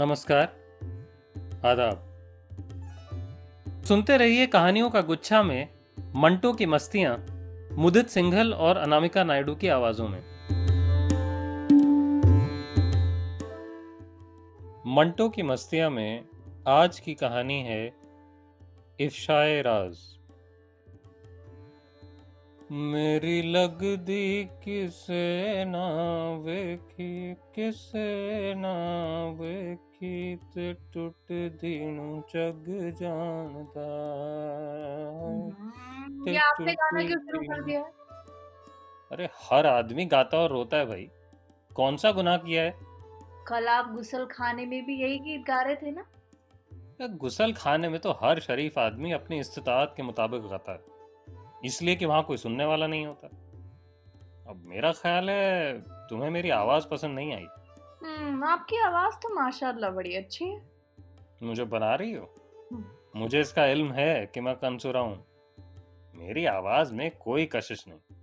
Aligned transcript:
नमस्कार। 0.00 0.42
आदाब। 1.64 2.04
सुनते 3.84 4.16
रहिए 4.16 4.46
कहानियों 4.46 4.90
का 4.90 5.00
गुच्छा 5.00 5.42
में 5.42 5.68
मंटो 6.16 6.52
की 6.52 6.66
मस्तियाँ, 6.66 7.26
मुदित 7.72 8.08
सिंघल 8.08 8.52
और 8.54 8.76
अनामिका 8.76 9.24
नायडू 9.24 9.54
की 9.54 9.68
आवाजों 9.68 10.08
में। 10.08 10.20
मंटो 14.86 15.28
की 15.28 15.42
मस्तियाँ 15.42 15.90
में 15.90 16.24
आज 16.68 17.00
की 17.00 17.14
कहानी 17.14 17.60
है 17.60 17.92
इफ्शाए 19.00 19.62
राज। 19.62 20.19
मेरी 22.70 23.42
लगदी 23.42 24.44
किसे 24.44 25.64
ना 25.64 25.86
वेखी 26.40 27.34
किसे 27.34 28.54
ना 28.54 28.74
वेखी 29.40 30.36
ते 30.36 30.72
टुट 30.74 31.32
दीनू 31.32 32.20
जग 32.34 32.64
जानदा 33.00 33.88
हम्म, 35.20 36.28
ये 36.28 36.36
आपने 36.36 36.74
गाना 36.74 37.02
क्यों 37.06 37.18
शुरू 37.18 37.40
कर 37.40 37.62
दिया? 37.64 37.80
है 37.80 37.92
अरे 39.12 39.28
हर 39.42 39.66
आदमी 39.66 40.06
गाता 40.06 40.38
और 40.38 40.50
रोता 40.50 40.76
है 40.76 40.86
भाई। 40.86 41.10
कौन 41.74 41.96
सा 41.96 42.12
गुनाह 42.12 42.36
किया 42.36 42.62
है? 42.62 42.74
कल 43.48 43.68
आप 43.68 43.92
गुसल 43.92 44.26
खाने 44.26 44.66
में 44.66 44.86
भी 44.86 45.00
यही 45.02 45.18
गीत 45.18 45.40
गा 45.46 45.62
रहे 45.62 45.74
थे 45.74 45.90
ना? 45.90 46.04
गुसल 47.00 47.52
खाने 47.52 47.88
में 47.88 48.00
तो 48.00 48.12
हर 48.12 48.40
शरीफ 48.40 48.78
आदमी 48.78 49.12
अपनी 49.12 49.38
इस्तिताअत 49.40 49.94
के 49.96 50.02
मुताबिक 50.02 50.42
गाता 50.42 50.72
है। 50.72 50.99
इसलिए 51.64 51.96
कि 51.96 52.04
वहाँ 52.04 52.22
कोई 52.22 52.36
सुनने 52.36 52.64
वाला 52.64 52.86
नहीं 52.86 53.06
होता। 53.06 53.26
अब 54.50 54.62
मेरा 54.64 54.92
ख्याल 54.92 55.30
है 55.30 55.80
तुम्हें 55.82 56.30
मेरी 56.30 56.50
आवाज़ 56.50 56.88
पसंद 56.88 57.14
नहीं 57.14 57.32
आई। 57.32 57.46
हम्म 58.04 58.44
आपकी 58.44 58.76
आवाज़ 58.76 59.14
तो 59.14 59.34
माशाल्लाह 59.34 59.90
बड़ी 59.90 60.14
अच्छी 60.14 60.44
है। 60.44 60.70
मुझे 61.42 61.64
बना 61.64 61.94
रही 61.94 62.12
हो? 62.12 62.34
हम्म। 62.72 63.20
मुझे 63.20 63.40
इसका 63.40 63.66
इल्म 63.66 63.92
है 63.92 64.26
कि 64.26 64.40
मैं 64.40 64.56
कमसुरा 64.56 65.00
हूँ। 65.00 65.26
मेरी 66.14 66.44
आवाज़ 66.44 66.94
में 66.94 67.10
कोई 67.10 67.46
कशिश 67.46 67.84
नहीं। 67.88 68.16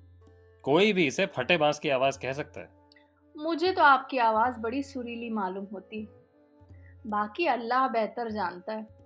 कोई 0.62 0.94
भी 0.94 1.08
इसे 1.08 1.26
फटे 1.26 1.58
बाँस 1.58 1.80
की 1.80 1.90
आवाज़ 1.90 2.20
कह 2.20 2.34
सकता 2.34 2.62
है। 2.62 2.70
मुझे 3.38 3.72
तो 3.72 3.82
आपकी 3.82 4.18
आवाज़ 4.18 4.60
बड़ी 4.60 4.84
सुरीली 4.84 5.30
मालूम 5.30 5.66
होती। 5.74 6.00
है 6.00 6.08
बाकी 7.08 7.46
अल्लाह 7.46 7.88
बेहतर 7.88 8.32
जानता 8.32 8.74
है। 8.74 8.97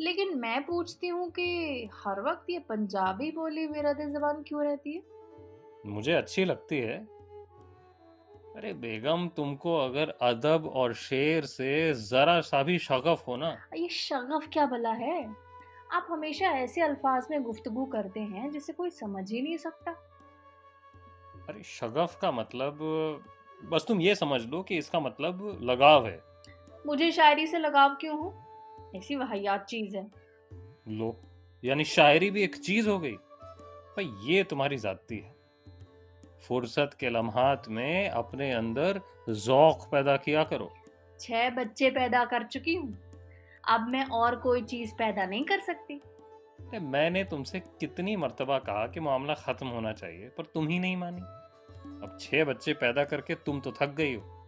लेकिन 0.00 0.38
मैं 0.38 0.62
पूछती 0.66 1.08
हूँ 1.08 1.30
कि 1.30 1.90
हर 1.94 2.20
वक्त 2.20 2.50
ये 2.50 2.58
पंजाबी 2.58 3.30
बोली 3.30 3.68
मेरा 3.68 3.92
जबान 3.92 4.42
क्यों 4.42 4.64
रहती 4.64 4.92
है? 4.92 5.02
मुझे 5.86 6.12
अच्छी 6.12 6.44
लगती 6.44 6.78
है। 6.78 7.06
अरे 8.56 8.72
बेगम 8.72 9.28
तुमको 9.28 9.76
अगर 9.76 10.08
अदब 10.08 10.66
और 10.66 10.94
शेर 10.94 11.44
से 11.44 11.94
जरा 11.94 12.40
सा 12.40 12.62
भी 12.62 12.78
शगफ 12.78 13.24
हो 13.28 13.36
ना। 13.36 13.68
ये 13.76 13.88
शगफ 13.88 14.48
क्या 14.52 14.66
भला 14.66 14.90
है? 14.90 15.34
आप 15.92 16.06
हमेशा 16.10 16.46
ऐसे 16.46 16.80
अल्फाज 16.80 17.26
में 17.30 17.42
गुफ्तगू 17.42 17.84
करते 17.84 18.20
हैं 18.20 18.50
जिसे 18.50 18.72
कोई 18.72 18.90
समझ 18.90 19.32
ही 19.32 19.42
नहीं 19.42 19.56
सकता। 19.56 19.90
अरे 21.48 21.62
शगफ 21.62 22.18
का 22.22 22.32
मतलब 22.32 22.78
बस 23.64 23.84
तुम 23.88 24.00
ये 24.00 24.14
समझ 24.14 24.42
लो 24.42 24.62
कि 24.62 24.78
इसका 24.78 25.00
मतलब 25.00 25.58
लगाव 25.62 26.06
है। 26.06 26.22
मुझे 26.86 27.12
शायरी 27.12 27.46
से 27.46 27.58
लगाव 27.58 27.94
क्यों 27.94 28.18
हो? 28.18 28.43
ऐसी 28.96 29.16
वाहियात 29.16 29.64
चीज़ 29.64 29.96
है। 29.96 30.10
लो 30.88 31.20
यानी 31.64 31.84
शायरी 31.84 32.30
भी 32.30 32.42
एक 32.42 32.56
चीज़ 32.56 32.88
हो 32.88 32.98
गई। 32.98 33.14
भाई 33.96 34.12
ये 34.22 34.44
तुम्हारी 34.44 34.76
जाती 34.76 35.18
है। 35.18 35.34
फुर्सत 36.48 36.90
के 37.00 37.10
लम्हात 37.10 37.68
में 37.68 38.08
अपने 38.08 38.52
अंदर 38.52 39.00
जौक 39.28 39.88
पैदा 39.92 40.16
किया 40.16 40.44
करो। 40.44 40.74
छह 41.20 41.50
बच्चे 41.50 41.90
पैदा 41.90 42.24
कर 42.24 42.42
चुकी 42.42 42.74
हूँ। 42.74 42.98
अब 43.68 43.88
मैं 43.88 44.04
और 44.04 44.36
कोई 44.36 44.62
चीज़ 44.62 44.94
पैदा 44.94 45.26
नहीं 45.26 45.44
कर 45.44 45.60
सकती। 45.60 46.00
मैंने 46.78 47.24
तुमसे 47.24 47.60
कितनी 47.60 48.16
मर्तबा 48.16 48.58
कहा 48.58 48.86
कि 48.86 49.00
मामला 49.00 49.34
खत्म 49.34 49.66
होना 49.66 49.92
चाहिए 49.92 50.28
पर 50.28 50.44
तुम 50.44 50.68
ही 50.68 50.78
नहीं 50.78 50.96
मानी। 50.96 51.20
अब 52.06 52.18
छह 52.20 52.44
बच्चे 52.44 52.72
पैदा 52.72 53.04
करके 53.04 53.34
तुम 53.34 53.60
तो 53.60 53.72
थक 53.72 53.88
गई 53.88 54.14
हो। 54.14 54.46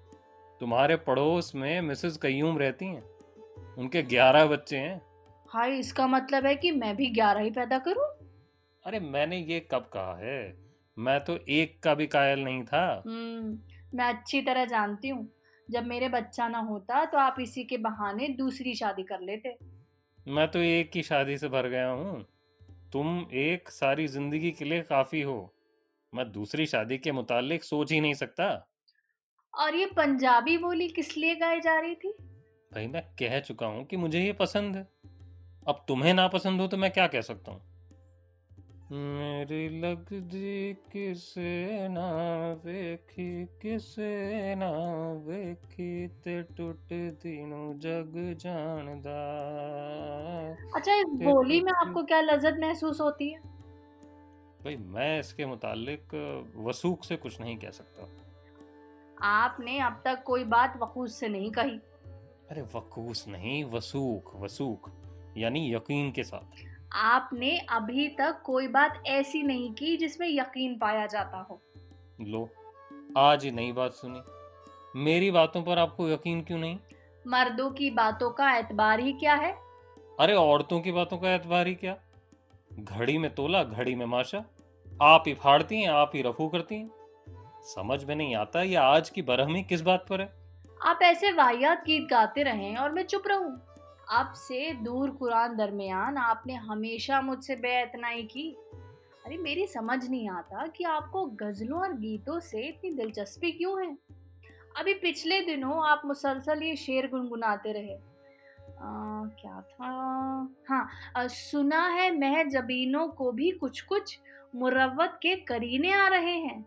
तुम्हारे 0.61 0.97
पड़ोस 0.97 1.55
में 1.55 1.81
मिसेस 1.81 2.17
कयूम 2.17 2.59
रहती 2.59 2.87
हैं। 2.87 3.16
उनके 3.79 4.03
ग्यारह 4.03 4.47
बच्चे 4.47 4.77
हैं। 4.77 5.01
हाय 5.49 5.79
इसका 5.79 6.07
मतलब 6.07 6.47
है 6.47 6.55
कि 6.57 6.71
मैं 6.71 6.97
भी 6.97 7.11
ग्यारह 7.11 7.41
ही 7.41 7.51
पैदा 7.51 7.79
करूँ? 7.79 8.05
अरे 8.85 9.01
मैंने 9.01 9.39
ये 9.39 9.61
कब 9.61 9.91
कहा 9.93 10.17
है? 10.17 10.57
मैं 10.99 11.25
तो 11.25 11.39
एक 11.49 11.83
का 11.83 11.95
भी 11.95 12.07
कायल 12.07 12.45
नहीं 12.45 12.63
था। 12.65 13.03
हम्म 13.07 13.59
मैं 13.95 14.05
अच्छी 14.05 14.41
तरह 14.43 14.65
जानती 14.65 15.09
हूँ। 15.09 15.29
जब 15.71 15.87
मेरे 15.87 16.09
बच्चा 16.09 16.49
ना 16.49 16.59
होता 16.59 17.05
तो 17.05 17.19
आप 17.19 17.37
इसी 17.41 17.65
के 17.65 17.77
बहाने 17.77 18.29
दूसरी 18.29 18.75
शादी 18.75 19.03
कर 19.03 19.21
लेते। 19.21 19.57
मैं 20.29 20.49
तो 20.49 20.59
एक 20.59 20.91
की 20.93 21.03
शादी 21.03 21.39
से 21.39 21.49
भर 21.49 21.69
गया 21.69 21.89
हूँ। 21.89 22.27
तुम 22.93 23.27
एक 23.33 23.69
सारी 23.69 24.07
ज़िंदगी 24.07 24.51
के 24.51 24.65
लिए 24.65 24.83
काफ़ी 24.83 25.23
हो। 25.23 25.55
मैं 26.15 26.33
दूसरी 26.33 26.67
शादी 26.67 26.99
के 26.99 27.13
मुतालिक 27.13 27.65
सोच 27.65 27.93
ही 27.93 28.01
नहीं 28.01 28.15
सकता। 28.15 28.73
और 29.55 29.75
ये 29.75 29.87
पंजाबी 29.87 30.59
बोली 30.59 30.89
किस 30.89 31.17
लिए 31.17 31.35
गाई 31.35 31.61
जा 31.61 31.81
रही 31.81 31.95
थी? 31.95 32.15
भाई 32.73 32.87
मैं 32.87 33.03
कह 33.03 33.41
चुका 33.41 33.67
हूँ 33.67 33.85
कि 33.85 33.97
मुझे 33.97 34.21
ये 34.21 34.33
पसंद 34.33 34.77
है। 34.77 34.89
अब 35.69 35.85
तुम्हें 35.89 36.15
ना 36.15 36.29
पसंद 36.29 36.61
हो 36.61 36.67
तो 36.67 36.77
मैं 36.77 36.91
क्या 36.91 37.07
कह 37.07 37.21
सकता 37.21 37.53
हूँ? 37.53 37.61
मेरी 38.93 39.81
लगदी 39.81 40.75
किसे 40.75 41.89
ना 41.89 42.11
वेखी 42.65 43.47
किसे 43.47 44.55
ना 44.55 44.71
वेखी 45.27 46.09
ते 46.09 46.43
टुट 46.43 46.93
दीनू 46.93 47.75
जग 47.75 48.37
जानदा। 48.41 49.19
अच्छा 50.77 50.95
इस 50.95 51.07
बोली 51.07 51.61
में 51.61 51.73
आपको 51.73 52.03
क्या 52.03 52.21
लज्जत 52.21 52.57
महसूस 52.61 53.01
होती 53.01 53.31
है? 53.31 53.41
भाई 54.65 54.77
मैं 54.77 55.21
इसके 55.21 55.47
मुतालिक 55.47 56.15
वसूख 56.57 57.05
से 57.05 57.17
कुछ 57.17 57.41
नहीं 57.41 57.57
कह 57.57 57.71
सकता। 57.71 58.09
आपने 59.23 59.79
अब 59.81 60.03
तक 60.05 60.23
कोई 60.23 60.45
बात 60.45 60.79
वकूस 60.83 61.21
से 61.21 61.29
नहीं 61.29 61.51
कही। 61.51 61.81
अरे 62.51 62.63
वकूस 62.63 63.29
नहीं 63.29 63.65
वसूख 63.65 64.41
वसूख 64.41 64.91
यानी 65.37 65.75
यकीन 65.75 66.13
के 66.13 66.25
साथ। 66.25 66.67
आपने 66.93 67.59
अभी 67.59 68.09
तक 68.09 68.43
कोई 68.45 68.69
बात 68.69 69.03
ऐसी 69.07 69.43
नहीं 69.43 69.73
की 69.73 69.97
जिसमें 69.97 70.29
यकीन 70.29 70.79
पाया 70.79 71.07
जाता 71.07 71.39
हो। 71.39 71.63
लो 72.21 72.49
आज 73.19 73.45
ही 73.45 73.51
नई 73.51 73.73
बात 73.73 73.93
सुनी। 73.93 74.21
मेरी 75.01 75.31
बातों 75.31 75.63
पर 75.63 75.79
आपको 75.79 76.09
यकीन 76.09 76.43
क्यों 76.43 76.59
नहीं? 76.59 76.79
मर्दों 77.27 77.71
की 77.71 77.91
बातों 77.91 78.31
का 78.31 78.57
एतबार 78.57 79.01
ही 79.01 79.13
क्या 79.13 79.35
है? 79.35 79.53
अरे 80.21 80.35
औरतों 80.35 80.81
की 80.81 80.93
बातों 80.93 81.19
का 81.19 81.35
एतबार 81.35 81.67
ही 81.67 81.75
क्या? 81.75 81.97
घड़ी 82.73 83.19
में 83.19 83.35
तोला 83.35 83.65
घड़ी 83.65 83.95
में 83.95 84.07
माशा। 84.07 84.45
आप 85.03 85.25
ही 85.27 85.35
फाड़ती 85.35 85.81
हैं 85.81 85.89
आप 85.89 86.13
ही 86.15 86.23
रफू 86.23 86.49
करती 86.49 86.75
हैं। 86.75 86.91
समझ 87.63 88.05
में 88.05 88.17
नहीं 88.17 88.35
आता 88.37 88.63
ये 88.63 88.75
आज 88.75 89.11
की 89.11 89.23
बरहमी 89.23 89.63
किस 89.63 89.81
बात 89.81 90.07
पर 90.11 90.21
है? 90.21 90.46
आप 90.83 90.99
ऐसे 91.03 91.33
वाहियात 91.33 91.85
गीत 91.85 92.09
गाते 92.11 92.43
रहें 92.43 92.77
और 92.77 92.93
मैं 92.93 93.03
चुप 93.03 93.23
रहूँ। 93.27 93.63
अब 94.13 94.33
से 94.33 94.73
दूर 94.73 95.11
कुरान 95.11 95.57
दरमियान 95.57 96.17
आपने 96.17 96.55
हमेशा 96.55 97.21
मुझसे 97.21 97.57
बेअतनाई 97.57 98.23
की। 98.23 98.57
अरे 99.27 99.37
मेरी 99.37 99.67
समझ 99.67 100.11
नहीं 100.11 100.31
आता 100.31 100.67
कि 100.67 100.85
आपको 100.85 101.27
गजलों 101.27 101.81
और 101.81 101.93
गीतों 101.93 102.41
से 102.41 102.69
इतनी 102.69 102.91
दिलचस्पी 102.91 103.53
क्यों 103.53 103.87
है? 103.87 103.99
अभी 104.79 104.95
पिछले 104.95 105.41
दिनों 105.41 105.89
आप 105.89 106.03
मुसलसल 106.05 106.63
ये 106.63 106.77
शेर 106.77 107.07
गुनगुनाते 107.07 107.73
रहे। 107.73 107.95
आ, 108.79 109.25
क्या 109.25 109.61
था? 109.61 109.87
हाँ 110.69 110.89
अ, 111.17 111.27
सुना 111.27 111.89
है 111.89 112.19
मह 112.19 112.45
जबीनों 112.45 113.09
को 113.09 113.33
भी 113.33 113.51
कुछ 113.51 113.81
कुछ 113.81 114.19
मुरवत 114.55 115.19
के 115.23 115.37
करीने 115.37 115.93
आ 115.93 116.09
रहे 116.09 116.37
हैं। 116.37 116.63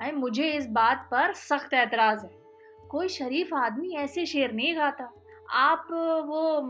अरे 0.00 0.12
मुझे 0.12 0.50
इस 0.52 0.66
बात 0.66 1.08
पर 1.10 1.32
सख्त 1.32 1.74
एतराज़ 1.74 2.26
है। 2.26 2.41
कोई 2.92 3.08
शरीफ 3.08 3.54
आदमी 3.54 3.94
ऐसे 3.96 4.26
शेर 4.26 4.52
नहीं 4.52 4.76
गाता। 4.76 5.12
आप 5.50 5.86
वो 6.26 6.60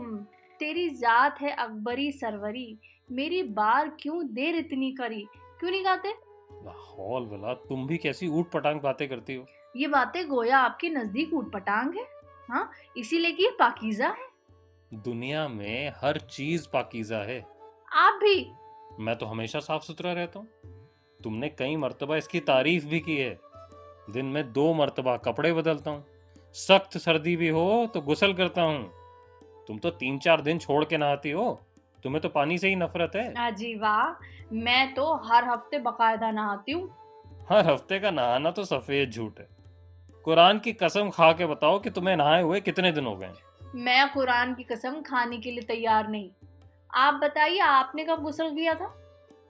तेरी 0.59 0.89
जात 0.89 1.41
है 1.41 1.51
अकबरी 1.51 2.11
सरवरी 2.11 2.79
मेरी 3.11 3.43
बार 3.43 3.89
क्यों 3.99 4.25
देर 4.27 4.55
इतनी 4.55 4.91
करी? 4.91 5.27
क्यों 5.59 5.71
नहीं 5.71 5.85
गाते? 5.85 6.09
लाहौल 6.65 7.27
वाला 7.27 7.53
तुम 7.53 7.87
भी 7.87 7.97
कैसी 7.97 8.27
ऊट 8.27 8.51
पटांग 8.51 8.81
बातें 8.81 9.09
करती 9.09 9.35
हो? 9.35 9.45
ये 9.77 9.87
बातें 9.87 10.27
गोया 10.27 10.59
आपके 10.59 10.89
नज़दीक 10.89 11.33
ऊट 11.33 11.51
पटांग 11.51 11.93
है 11.95 12.05
हाँ? 12.49 12.71
इसीलिए 12.97 13.31
कि 13.31 13.49
पाकीजा 13.49 14.07
है। 14.07 14.27
दुनिया 14.93 15.47
में 15.47 15.93
हर 16.01 16.17
चीज़ 16.17 16.67
पाकिजा 16.73 17.17
है। 17.17 17.39
आप 17.93 18.13
भी? 18.13 18.51
मैं 18.99 19.15
तो 19.15 19.25
हमेशा 19.25 19.59
साफ़ 19.59 19.83
सुथरा 19.83 20.13
रहता 20.13 20.39
हूँ। 20.39 20.47
तुमने 21.23 21.49
कई 21.49 21.75
मर्तबा 21.75 22.17
इसकी 22.17 22.39
तारीफ़ 22.39 22.85
भी 22.85 22.99
की 22.99 23.17
है। 23.17 23.39
दिन 24.09 24.25
में 24.25 24.53
दो 24.53 24.73
मर्तबा 24.73 25.17
कपड़े 25.17 25.53
बदलता 25.53 25.91
हूँ। 25.91 26.05
सख्त 26.55 26.97
सर्दी 26.97 27.35
भी 27.35 27.47
हो 27.49 27.91
तो 27.93 28.01
गुसल 28.01 28.33
करता 28.33 28.61
हूँ। 28.61 28.83
तुम 29.67 29.77
तो 29.77 29.89
तीन 29.89 30.17
चार 30.19 30.41
दिन 30.41 30.59
छोड़ 30.59 30.83
के 30.85 30.97
नहाती 30.97 31.31
हो। 31.31 31.51
तुम्हें 32.03 32.21
तो 32.21 32.29
पानी 32.29 32.57
से 32.57 32.69
ही 32.69 32.75
नफरत 32.75 33.11
है। 33.15 33.27
अजी 33.45 33.73
वाह। 33.75 34.53
मैं 34.55 34.93
तो 34.93 35.13
हर 35.25 35.43
हफ़्ते 35.43 35.79
बकायदा 35.79 36.31
नहाती 36.31 36.71
हूँ। 36.71 36.89
हर 37.49 37.65
हफ़्ते 37.65 37.99
का 37.99 38.11
नहाना 38.11 38.51
तो 38.51 38.63
सफ़ेद 38.65 39.11
झूठ 39.11 39.39
है। 39.39 39.47
कुरान 40.25 40.59
की 40.59 40.73
कसम 40.73 41.09
खा 41.09 41.31
के 41.31 41.45
बताओ 41.45 41.79
कि 41.79 41.89
तुम्हें 41.89 42.15
नहाए 42.17 42.41
हुए 42.41 42.59
कितने 42.61 42.91
दिन 42.91 43.05
हो 43.05 43.15
गए 43.15 43.31
मैं 43.75 44.13
कुरान 44.13 44.53
की 44.55 44.63
कसम 44.63 45.01
खाने 45.01 45.37
के 45.37 45.51
लिए 45.51 45.61
तैयार 45.61 46.07
नहीं। 46.07 46.29
आप 46.89 47.13
बताइए 47.13 47.59
आपने 47.59 48.03
कब 48.05 48.21
गुसल 48.23 48.49
किया 48.55 48.73
था? 48.73 48.93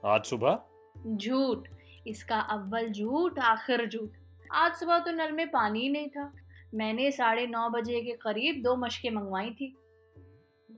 आज 0.04 0.24
सुबह। 0.24 0.58
झूठ। 1.06 1.68
इसका 2.06 2.38
अव्वल 2.50 2.88
झूठ 2.88 3.38
आखिर 3.38 3.86
झूठ। 3.88 4.10
आज 4.52 4.72
सुबह 4.74 4.98
तो 4.98 5.12
नल 5.12 5.32
में 5.32 5.46
पानी 5.50 5.80
ही 5.80 5.88
नहीं 5.88 6.08
था। 6.08 6.32
मैंने 6.74 7.10
साढ़े 7.10 7.46
नौ 7.46 7.68
बजे 7.70 8.00
के 8.00 8.12
करीब 8.12 8.62
दो 8.62 8.76
मशकें 8.76 9.10
मंगवाई 9.10 9.50
थी। 9.50 9.74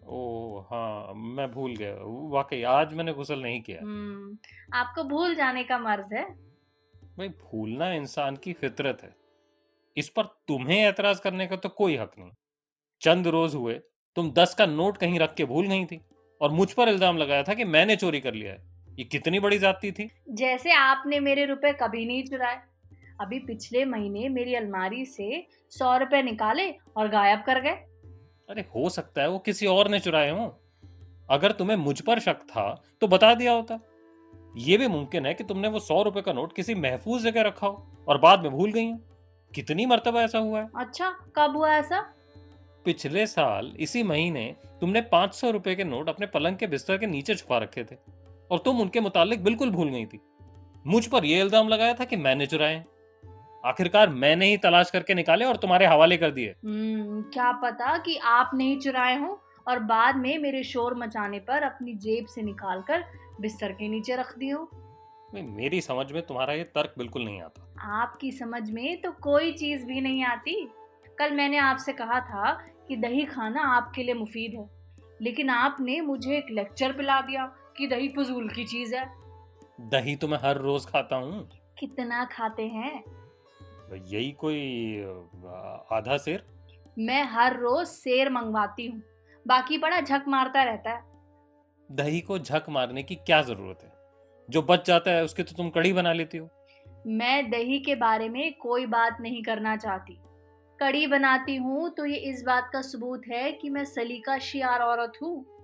ओ 0.07 0.61
हाँ 0.61 1.15
मैं 1.15 1.51
भूल 1.53 1.77
गया। 1.77 1.95
वाकई 2.33 2.63
आज 2.63 2.95
मैंने 2.95 3.13
गुसल 3.13 3.43
नहीं 3.43 3.61
किया। 3.61 3.79
हम्म, 3.83 4.37
आपको 4.75 5.05
भूल 5.05 5.35
जाने 5.35 5.65
का 5.65 5.79
मर्ज 5.79 6.13
है। 6.13 6.25
भाई 7.19 7.29
भूलना 7.29 7.93
इंसान 7.93 8.37
की 8.37 8.53
फितरत 8.53 8.99
है। 9.03 9.15
इस 9.97 10.09
पर 10.09 10.25
तुम्हें 10.49 10.89
एतराज़ 10.89 11.21
करने 11.21 11.47
का 11.47 11.57
तो 11.57 11.69
कोई 11.69 11.97
हक 11.97 12.13
नहीं। 12.19 12.31
चंद 13.03 13.27
रोज 13.27 13.55
हुए 13.55 13.75
तुम 14.17 14.31
दस 14.31 14.55
का 14.55 14.67
नोट 14.67 14.97
कहीं 14.97 15.19
रख 15.19 15.35
के 15.35 15.45
भूल 15.45 15.67
गई 15.67 15.85
थी 15.85 16.01
और 16.41 16.51
मुझ 16.51 16.73
पर 16.73 16.89
इल्ज़ाम 16.89 17.17
लगाया 17.17 17.43
था 17.43 17.55
कि 17.55 17.65
मैंने 17.65 17.97
चोरी 17.97 18.21
कर 18.21 18.35
लिया 18.35 18.53
है। 18.53 18.77
ये 18.99 19.05
कितनी 19.05 19.41
बड़ी 19.41 19.59
जाती 19.59 19.93
थी? 19.93 20.11
जैसे 20.31 20.73
आपने 20.73 21.21
मेरे 21.21 21.45
रुपए 21.45 21.73
कभी 21.73 22.05
नहीं 22.07 22.25
चुराए। 22.25 22.61
अभी 23.21 23.39
पिछले 23.39 23.85
महीने 23.85 24.29
मेरी 24.29 24.55
अलमारी 24.55 25.05
से 25.07 25.47
सौ 25.73 25.97
रुपए 25.97 26.23
निकाले 26.23 26.71
और 26.97 27.09
गायब 27.09 27.43
कर 27.47 27.61
गए। 27.61 27.85
अरे 28.49 28.65
हो 28.75 28.89
सकता 28.89 29.23
है 29.23 29.29
वो 29.29 29.39
किसी 29.39 29.67
और 29.67 29.89
ने 29.89 30.01
चुराए 30.01 30.31
हो। 30.31 30.47
अगर 31.29 31.53
तुम्हें 31.53 31.77
मुझ 31.77 32.01
पर 32.01 32.19
शक 32.21 32.41
था 32.47 32.69
तो 33.01 33.09
बता 33.09 33.35
दिया 33.35 33.53
होता। 33.53 33.79
ये 34.59 34.77
भी 34.77 34.89
मुमकिन 34.89 35.27
है 35.27 35.33
कि 35.35 35.45
तुमने 35.45 35.69
वो 35.69 35.81
सौ 35.81 36.03
रुपए 36.03 36.21
का 36.21 36.33
नोट 36.33 36.55
किसी 36.57 36.75
महफूज 36.75 37.23
जगह 37.23 37.43
रखा 37.43 37.67
हो 37.67 38.05
और 38.09 38.19
बाद 38.19 38.43
में 38.43 38.51
भूल 38.53 38.73
गई 38.73 38.91
हो। 38.91 38.99
कितनी 39.53 39.87
मर्तबा 39.87 40.23
ऐसा 40.23 40.39
हुआ 40.39 40.61
है? 40.61 40.69
अच्छा 40.77 41.11
कब 41.37 41.57
हुआ 41.57 41.73
ऐसा? 41.75 42.01
पिछले 42.85 43.27
साल 43.27 43.73
इसी 43.79 44.03
महीने 44.03 44.55
तुमने 44.81 45.01
पाँच 45.03 45.35
सौ 45.35 45.51
रुपए 45.51 45.75
के 45.75 45.85
नोट 45.85 46.09
अपने 46.09 46.27
पलंग 46.27 46.57
के 46.57 46.67
बिस्तर 46.67 46.99
के 46.99 47.07
नीचे 47.07 47.35
छुपा 47.35 47.59
रखे 47.59 47.85
थे 47.85 47.97
और 48.51 48.59
तुम 48.59 48.81
उनके 48.81 49.01
मुतालिक 49.01 49.43
बिल्कुल 49.45 49.71
भूल 49.71 49.89
गई 49.89 50.05
थी। 50.07 50.21
मुझ 50.85 51.07
पर 51.07 51.25
यह 51.25 51.41
इल्ज़ाम 51.41 51.69
लगाया 51.69 51.95
था 51.95 52.05
कि 52.05 52.17
मैंने 52.17 52.47
चुराए 52.47 52.85
आखिरकार 53.65 54.09
मैंने 54.09 54.47
ही 54.47 54.57
तलाश 54.57 54.91
करके 54.91 55.15
निकाले 55.15 55.45
और 55.45 55.57
तुम्हारे 55.57 55.87
हवाले 55.87 56.17
कर 56.17 56.31
दिए। 56.31 56.55
हम्म, 56.65 57.23
क्या 57.23 57.51
पता 57.53 57.97
कि 57.99 58.17
आप 58.17 58.51
नहीं 58.55 58.79
चुराए 58.81 59.17
हो 59.19 59.41
और 59.69 59.79
बाद 59.79 60.17
में 60.17 60.39
मेरे 60.39 60.63
शोर 60.65 60.95
मचाने 60.95 61.39
पर 61.39 61.63
अपनी 61.63 61.95
जेब 61.95 62.27
से 62.27 62.43
निकाल 62.43 62.83
कर 62.83 63.05
बिस्तर 63.41 63.73
के 63.73 63.89
नीचे 63.89 64.17
रख 64.17 64.39
दिए 64.39 64.53
हो 64.53 64.69
मेरी 65.35 65.81
समझ 65.81 66.11
में 66.13 66.23
तुम्हारा 66.27 66.53
ये 66.55 66.65
तर्क 66.65 66.95
बिल्कुल 66.99 67.25
नहीं 67.25 67.41
आता। 67.43 68.01
आपकी 68.01 68.31
समझ 68.33 68.71
में 68.71 69.01
तो 69.01 69.11
कोई 69.13 69.53
चीज़ 69.53 69.85
भी 69.87 70.01
नहीं 70.01 70.23
आती। 70.25 70.55
कल 71.19 71.33
मैंने 71.33 71.59
आपसे 71.59 71.93
कहा 71.93 72.21
था 72.21 72.53
कि 72.89 72.97
दही 72.97 73.25
खाना 73.25 73.63
आपके 73.77 74.03
लिए 74.03 74.15
मुफीद 74.15 74.55
है 74.55 74.69
लेकिन 75.23 75.51
आपने 75.51 76.01
मुझे 76.01 76.37
एक 76.39 76.47
लेक्चर 76.51 76.93
पिला 76.93 77.21
दिया 77.21 77.45
कि 77.77 77.87
दही 77.87 78.09
फजूल 78.09 78.49
की 78.49 78.65
चीज़ 78.65 78.95
है। 78.95 79.05
दही 79.91 80.17
तो 80.17 80.29
मैं 80.29 80.39
हर 80.39 80.59
रोज 80.59 80.87
खाता 80.87 81.17
हूँ। 81.17 81.49
कितना 81.79 82.25
खाते 82.25 82.67
हैं? 82.67 83.03
यही 83.93 84.31
कोई 84.33 85.01
आधा 85.93 86.17
शेर? 86.19 86.45
मैं 86.99 87.23
हर 87.25 87.59
रोज 87.61 87.87
शेर 87.87 88.31
मंगवाती 88.31 88.87
हूँ। 88.87 89.03
बाकी 89.47 89.79
बड़ा 89.79 90.01
झक 90.01 90.25
मारता 90.29 90.63
रहता 90.63 90.91
है। 90.91 91.03
दही 91.91 92.21
को 92.21 92.39
झक 92.39 92.65
मारने 92.69 93.03
की 93.03 93.15
क्या 93.15 93.43
ज़रूरत 93.43 93.79
है? 93.83 93.93
जो 94.49 94.63
बच 94.63 94.87
जाता 94.87 95.11
है 95.11 95.25
उसकी 95.25 95.43
तो 95.43 95.57
तुम 95.57 95.71
कड़ी 95.71 95.93
बना 95.93 96.13
लेती 96.13 96.39
हो। 96.39 96.49
मैं 97.07 97.51
दही 97.51 97.79
के 97.79 97.95
बारे 97.95 98.29
में 98.29 98.53
कोई 98.53 98.87
बात 98.87 99.19
नहीं 99.21 99.43
करना 99.43 99.77
चाहती। 99.77 100.19
कड़ी 100.79 101.07
बनाती 101.07 101.57
हूँ 101.57 101.89
तो 101.91 102.07
ये 102.07 102.17
इस 102.31 102.43
बात 102.47 102.71
का 102.73 102.81
सबूत 102.83 103.23
है 103.29 103.53
कि 103.53 103.71
मैं 103.71 103.85
सलीका 103.85 104.39
शियार 104.39 104.81
औरत 104.81 105.13
हूँ। 105.23 105.56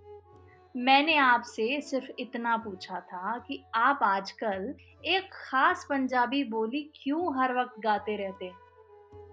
मैंने 0.77 1.17
आपसे 1.17 1.81
सिर्फ़ 1.81 2.11
इतना 2.19 2.57
पूछा 2.57 3.01
था 3.01 3.39
कि 3.39 3.65
आप 3.75 3.99
आजकल 4.03 4.75
एक 5.05 5.29
खास 5.33 5.87
पंजाबी 5.91 6.45
बोली 6.45 6.91
क्यों 7.03 7.41
हर 7.41 7.59
वक्त 7.59 7.81
गाते 7.81 8.17
रहते 8.17 8.45
हैं? 8.45 8.59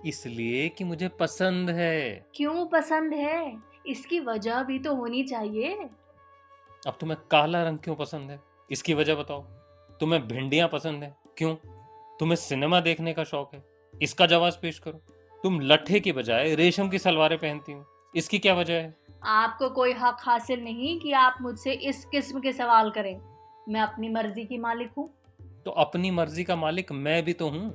इसलिए 0.06 0.70
कि 0.70 0.84
मुझे 0.84 1.08
पसंद 1.08 1.70
है। 1.70 2.26
क्यों 2.36 2.66
पसंद 2.66 3.14
है? 3.14 3.62
इसकी 3.88 4.20
वजह 4.20 4.64
भी 4.64 4.80
तो 4.80 4.96
होनी 4.96 5.24
चाहिए। 5.24 5.90
अब 6.88 6.98
तुम्हें 7.00 7.20
काला 7.32 7.64
रंग 7.64 7.78
क्यों 7.78 7.96
पसंद 7.96 8.32
है? 8.32 8.40
इसकी 8.72 8.94
वजह 8.94 9.16
बताओ। 9.16 9.42
तुम्हें 10.00 10.28
भिंडियाँ 10.28 10.68
पसंद 10.68 11.04
है? 11.04 11.16
क्यों? 11.38 11.56
तुम्हें 12.20 12.36
सिनेमा 12.36 12.80
देखने 12.80 13.14
का 13.14 13.24
शौक 13.24 13.52
है? 13.54 13.64
इसका 14.02 14.26
जवाब 14.26 14.54
पेश 14.62 14.80
करो। 14.80 15.02
तुम 15.44 15.60
लट्ठे 15.60 16.00
की 16.00 16.12
बजाय 16.12 16.56
रेशम 16.56 16.90
की 16.90 17.00
सलवारें 17.00 17.40
पहनती 17.40 17.72
हो। 17.72 17.86
इसकी 18.16 18.40
क्या 18.40 18.54
वजह 18.54 18.74
है? 18.74 18.99
आपको 19.24 19.70
कोई 19.70 19.94
हक 19.94 20.18
हासिल 20.20 20.64
नहीं 20.64 21.00
कि 21.00 21.12
आप 21.12 21.38
मुझसे 21.42 21.72
इस 21.72 22.06
किस्म 22.06 22.40
के 22.40 22.54
सवाल 22.54 22.90
करें। 22.90 23.22
मैं 23.70 23.82
अपनी 23.82 24.10
मर्ज़ी 24.10 24.46
की 24.46 24.58
मालिक 24.58 24.92
हूँ। 24.98 25.10
तो 25.66 25.72
अपनी 25.72 26.12
मर्ज़ी 26.12 26.44
का 26.44 26.56
मालिक 26.56 26.92
मैं 26.92 27.26
भी 27.26 27.34
तो 27.34 27.50
हूँ। 27.50 27.72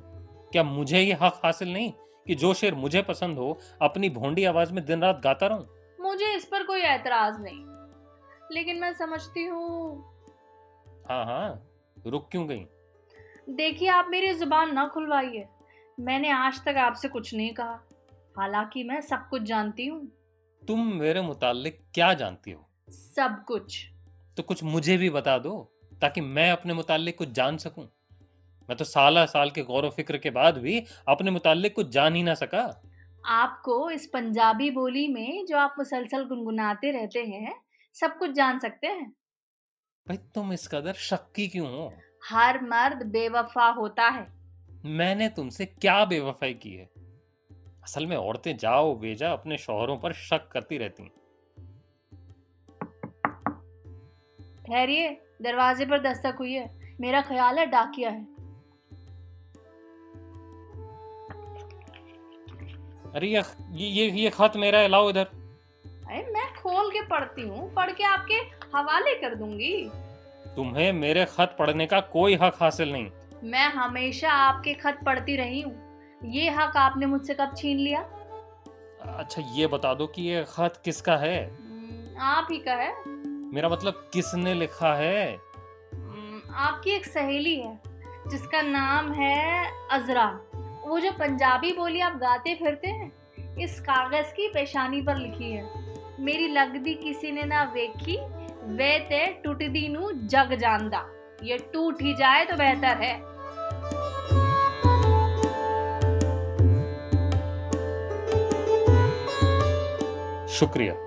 क्या 0.52 0.62
मुझे 0.62 1.00
ये 1.00 1.12
हक 1.12 1.40
हासिल 1.44 1.72
नहीं 1.72 1.92
कि 2.26 2.34
जो 2.34 2.54
शेर 2.54 2.74
मुझे 2.74 3.02
पसंद 3.02 3.38
हो 3.38 3.58
अपनी 3.82 4.10
भोंडी 4.10 4.44
आवाज़ 4.44 4.72
में 4.72 4.84
दिन 4.84 5.02
रात 5.02 5.20
गाता 5.24 5.46
रहूँ? 5.46 5.68
मुझे 6.00 6.36
इस 6.36 6.44
पर 6.44 6.62
कोई 6.62 6.80
एतराज़ 6.80 7.40
नहीं। 7.40 7.64
लेकिन 8.52 8.80
मैं 8.80 8.92
समझती 8.92 9.44
हूँ। 9.44 10.04
हाँ 11.08 11.24
हाँ 11.24 11.68
रुक 12.06 12.28
क्यों 12.30 12.48
गई? 12.48 12.66
देखिए 13.50 13.88
आप 13.88 14.06
मेरी 14.08 14.32
ज़ुबान 14.32 14.74
ना 14.74 14.86
खुलवाइए। 14.88 15.46
मैंने 16.00 16.30
आज 16.30 16.64
तक 16.64 16.74
आपसे 16.76 17.08
कुछ 17.08 17.34
नहीं 17.34 17.54
कहा। 17.54 17.80
हालाँकि 18.38 18.84
मैं 18.84 19.00
सब 19.00 19.28
कुछ 19.28 19.42
जानती 19.42 19.86
हूँ। 19.86 20.08
तुम 20.68 20.92
मेरे 20.94 21.20
मुतालिक 21.20 21.80
क्या 21.94 22.14
जानती 22.14 22.50
हो? 22.50 22.68
सब 22.90 23.44
कुछ। 23.48 23.88
तो 24.36 24.42
कुछ 24.42 24.64
मुझे 24.64 24.96
भी 24.96 25.10
बता 25.10 25.38
दो 25.38 25.72
ताकि 26.00 26.20
मैं 26.20 26.50
अपने 26.52 26.74
मुतालिक 26.74 27.18
कुछ 27.18 27.28
जान 27.28 27.56
सकूँ। 27.56 27.84
मैं 28.68 28.76
तो 28.76 28.84
साल 28.84 29.26
साल 29.26 29.50
के 29.50 29.62
गौर 29.62 29.90
फ़िक्र 29.90 30.18
के 30.18 30.30
बाद 30.30 30.58
भी 30.58 30.84
अपने 31.08 31.30
मुतालिक 31.30 31.74
कुछ 31.74 31.88
जान 31.88 32.14
ही 32.14 32.22
ना 32.22 32.34
सका। 32.34 32.82
आपको 33.26 33.90
इस 33.90 34.06
पंजाबी 34.06 34.70
बोली 34.70 35.08
में 35.08 35.46
जो 35.46 35.58
आप 35.58 35.74
मुसलसल 35.78 36.24
गुनगुनाते 36.24 36.90
रहते 36.90 37.18
हैं 37.18 37.54
सब 37.94 38.18
कुछ 38.18 38.30
जान 38.30 38.58
सकते 38.58 38.86
हैं? 38.86 39.10
भाई 40.06 40.16
तुम 40.16 40.52
इस 40.52 40.68
कदर 40.68 40.92
शक्की 40.92 41.48
क्यों 41.48 41.68
हो? 41.68 41.92
हर 42.30 42.62
मर्द 42.62 43.06
बेवफा 43.06 43.68
होता 43.68 44.08
है। 44.08 44.26
मैंने 44.84 45.28
तुमसे 45.28 45.66
क्या 45.66 46.04
बेवफाई 46.04 46.54
की 46.54 46.74
है? 46.74 46.90
असल 47.84 48.06
में 48.06 48.16
औरतें 48.16 48.56
जाओ 48.56 48.94
बेजा 48.94 49.32
अपने 49.32 49.56
शोहरों 49.58 49.96
पर 49.98 50.12
शक 50.12 50.48
करती 50.52 50.78
रहती। 50.78 51.10
ठहरिए 54.66 55.08
दरवाजे 55.42 55.86
पर 55.86 56.00
दस्तक 56.02 56.36
हुई 56.38 56.52
है। 56.52 56.96
मेरा 57.00 57.20
ख्याल 57.22 57.58
है 57.58 57.66
डाकिया 57.66 58.10
है। 58.10 58.26
अरे 63.14 63.28
ये 63.28 63.42
ये 63.72 64.10
ये 64.12 64.30
खत 64.30 64.52
मेरा 64.56 64.78
है 64.78 64.88
लाओ 64.88 65.10
इधर। 65.10 65.24
अरे 65.84 66.22
मैं 66.32 66.46
खोल 66.54 66.90
के 66.90 67.02
पढ़ती 67.06 67.42
हूँ 67.42 67.72
पढ़ 67.74 67.90
के 67.90 68.04
आपके 68.04 68.34
हवाले 68.76 69.14
कर 69.14 69.34
दूँगी। 69.34 69.74
तुम्हें 70.56 70.92
मेरे 70.92 71.24
खत 71.26 71.56
पढ़ने 71.58 71.86
का 71.86 72.00
कोई 72.12 72.34
हक 72.34 72.56
हासिल 72.60 72.92
नहीं। 72.92 73.10
मैं 73.44 73.68
हमेशा 73.68 74.32
आपके 74.32 74.74
खत 74.74 74.98
पढ़ती 75.06 75.36
रही 75.36 75.60
हूँ। 75.60 75.83
ये 76.24 76.50
हक 76.50 76.76
आपने 76.76 77.06
मुझसे 77.06 77.34
कब 77.34 77.54
छीन 77.56 77.78
लिया? 77.78 78.00
अच्छा 79.02 79.42
ये 79.52 79.66
बता 79.66 79.94
दो 79.94 80.06
कि 80.06 80.22
ये 80.22 80.44
खत 80.48 80.82
किसका 80.84 81.16
है? 81.16 81.50
हम्म, 81.50 82.20
आप 82.20 82.48
ही 82.50 82.58
का 82.58 82.74
है। 82.74 83.08
मेरा 83.54 83.68
मतलब 83.68 84.10
किसने 84.12 84.54
लिखा 84.54 84.94
है? 84.94 85.36
हम्म, 85.94 86.54
आपकी 86.54 86.90
एक 86.90 87.06
सहेली 87.06 87.60
है 87.60 87.80
जिसका 88.28 88.62
नाम 88.62 89.12
है 89.12 89.70
अजरा। 89.90 90.40
वो 90.86 91.00
जो 91.00 91.12
पंजाबी 91.12 91.72
बोली 91.72 92.00
आप 92.00 92.16
गाते 92.16 92.54
फिरते 92.54 92.88
हैं 92.88 93.56
इस 93.58 93.80
कागज़ 93.80 94.26
की 94.26 94.48
पेशानी 94.48 95.02
पर 95.02 95.16
लिखी 95.16 95.52
है। 95.52 95.70
मेरी 96.20 96.48
लगदी 96.48 96.94
किसी 96.94 97.32
ने 97.32 97.42
ना 97.42 97.62
वेखी 97.64 98.16
वे 98.64 98.98
ते 98.98 99.26
टूटदी 99.26 99.88
नू 99.88 100.12
जग 100.12 100.54
जानदा। 100.54 101.06
ये 101.42 101.58
टूट 101.72 102.02
ही 102.02 102.14
जाए 102.14 102.44
तो 102.44 102.56
बेहतर 102.56 102.96
है। 102.96 103.33
शुक्रिया। 110.54 111.03